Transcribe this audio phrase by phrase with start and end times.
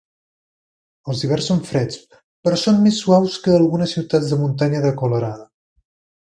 [1.13, 1.99] Els hiverns són freds,
[2.49, 5.49] però són més suaus que a algunes ciutats de muntanya de Colorado.